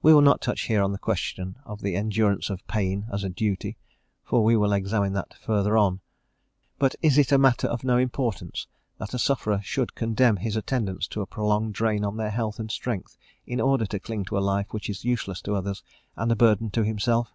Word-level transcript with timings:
We 0.00 0.14
will 0.14 0.22
not 0.22 0.40
touch 0.40 0.62
here 0.68 0.82
on 0.82 0.92
the 0.92 0.98
question 0.98 1.56
of 1.66 1.82
the 1.82 1.96
endurance 1.96 2.48
of 2.48 2.66
pain 2.66 3.04
as 3.12 3.22
a 3.24 3.28
duty, 3.28 3.76
for 4.22 4.42
we 4.42 4.56
will 4.56 4.72
examine 4.72 5.12
that 5.12 5.34
further 5.34 5.76
on. 5.76 6.00
But 6.78 6.94
is 7.02 7.18
it 7.18 7.30
a 7.30 7.36
matter 7.36 7.66
of 7.66 7.84
no 7.84 7.98
importance 7.98 8.66
that 8.96 9.12
a 9.12 9.18
sufferer 9.18 9.60
should 9.62 9.94
condemn 9.94 10.38
his 10.38 10.56
attendants 10.56 11.06
to 11.08 11.20
a 11.20 11.26
prolonged 11.26 11.74
drain 11.74 12.06
on 12.06 12.16
their 12.16 12.30
health 12.30 12.58
and 12.58 12.70
strength, 12.70 13.18
in 13.46 13.60
order 13.60 13.84
to 13.84 14.00
cling 14.00 14.24
to 14.30 14.38
a 14.38 14.40
life 14.40 14.68
which 14.72 14.88
is 14.88 15.04
useless 15.04 15.42
to 15.42 15.54
others, 15.54 15.82
and 16.16 16.32
a 16.32 16.36
burden 16.36 16.70
to 16.70 16.82
himself? 16.82 17.34